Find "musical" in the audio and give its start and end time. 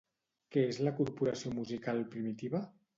1.61-2.05